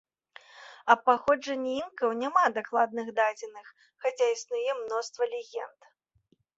Аб 0.93 0.99
паходжанні 1.09 1.75
інкаў 1.83 2.09
няма 2.23 2.43
дакладных 2.57 3.07
дадзеных, 3.23 3.65
хаця 4.07 4.33
існуе 4.35 4.71
мноства 4.83 5.23
легенд. 5.39 5.81